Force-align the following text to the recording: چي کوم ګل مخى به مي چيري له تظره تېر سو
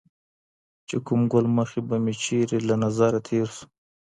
چي 0.87 0.95
کوم 1.05 1.21
ګل 1.31 1.45
مخى 1.55 1.81
به 1.87 1.95
مي 2.03 2.13
چيري 2.23 2.59
له 2.67 2.75
تظره 2.81 3.19
تېر 3.27 3.47
سو 3.55 3.65